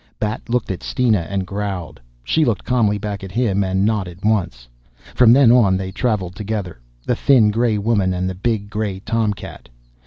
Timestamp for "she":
2.23-2.43